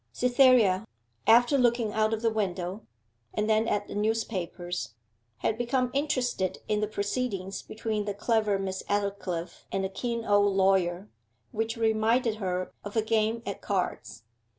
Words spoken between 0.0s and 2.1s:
Cytherea, after looking